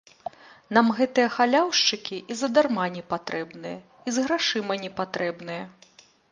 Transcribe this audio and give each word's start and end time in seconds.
Нам 0.77 0.87
гэтыя 0.99 1.27
халяўшчыкі 1.35 2.17
і 2.33 2.39
задарма 2.41 2.87
непатрэбныя 2.97 3.77
і 4.07 4.17
з 4.19 4.27
грашыма 4.27 4.73
не 4.85 4.91
патрэбныя. 5.01 5.63